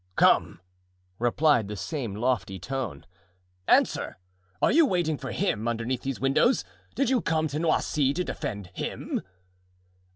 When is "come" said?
0.15-0.61, 7.21-7.47